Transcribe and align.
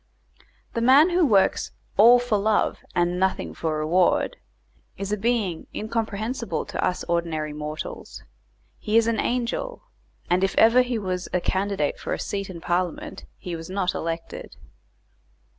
The 0.73 0.81
man 0.81 1.11
who 1.11 1.23
works 1.23 1.73
"all 1.95 2.17
for 2.17 2.39
love 2.39 2.79
and 2.95 3.19
nothing 3.19 3.53
for 3.53 3.77
reward" 3.77 4.37
is 4.97 5.11
a 5.11 5.15
being 5.15 5.67
incomprehensible 5.75 6.65
to 6.65 6.83
us 6.83 7.03
ordinary 7.03 7.53
mortals; 7.53 8.23
he 8.79 8.97
is 8.97 9.05
an 9.05 9.19
angel, 9.19 9.83
and 10.27 10.43
if 10.43 10.55
ever 10.57 10.81
he 10.81 10.97
was 10.97 11.29
a 11.33 11.39
candidate 11.39 11.99
for 11.99 12.13
a 12.13 12.19
seat 12.19 12.49
in 12.49 12.61
Parliament 12.61 13.25
he 13.37 13.55
was 13.55 13.69
not 13.69 13.93
elected. 13.93 14.55